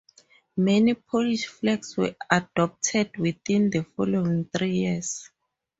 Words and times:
Many 0.57 0.95
Polish 0.95 1.45
flags 1.45 1.95
were 1.95 2.15
adopted 2.31 3.15
within 3.19 3.69
the 3.69 3.83
following 3.83 4.49
three 4.51 4.77
years. 4.77 5.29